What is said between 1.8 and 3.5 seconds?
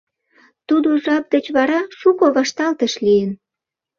шуко вашталтыш лийын.